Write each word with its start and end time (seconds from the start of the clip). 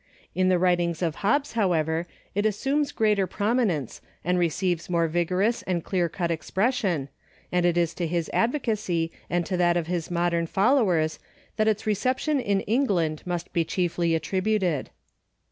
In 0.33 0.49
the 0.49 0.57
writings 0.57 1.03
of 1.03 1.17
Hobbes, 1.17 1.51
however, 1.51 2.07
it 2.33 2.43
assumes 2.43 2.91
greater 2.91 3.27
prominence 3.27 4.01
and 4.25 4.39
receives 4.39 4.89
more 4.89 5.07
vigorous 5.07 5.61
and 5.61 5.83
clear 5.83 6.09
cut 6.09 6.31
expression, 6.31 7.07
and 7.51 7.67
it 7.67 7.77
is 7.77 7.93
to 7.93 8.07
his 8.07 8.27
advocacy 8.33 9.11
and 9.29 9.45
to 9.45 9.57
that 9.57 9.77
of 9.77 9.85
his 9.85 10.09
modern 10.09 10.47
followers 10.47 11.19
that 11.57 11.67
its 11.67 11.85
reception 11.85 12.39
in 12.39 12.61
England 12.61 13.21
must 13.27 13.53
be 13.53 13.63
chiefly 13.63 14.15
attributed. 14.15 14.89